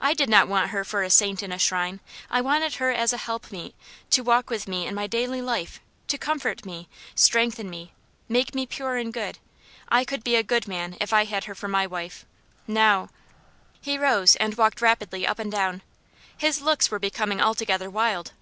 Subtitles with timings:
[0.00, 3.12] I did not want her for a saint in a shrine I wanted her as
[3.12, 3.76] a help meet,
[4.10, 7.92] to walk with me in my daily life, to comfort me, strengthen me,
[8.28, 9.38] make me pure and good.
[9.88, 12.26] I could be a good man if I had her for my wife.
[12.66, 13.10] Now"
[13.80, 15.82] He rose, and walked rapidly up and down.
[16.36, 18.32] His looks were becoming altogether wild.